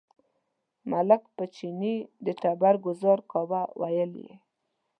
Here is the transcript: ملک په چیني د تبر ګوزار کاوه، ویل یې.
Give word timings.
ملک 0.91 1.21
په 1.35 1.43
چیني 1.55 1.95
د 2.25 2.27
تبر 2.41 2.75
ګوزار 2.85 3.19
کاوه، 3.31 3.61
ویل 3.79 4.11
یې. 4.23 4.33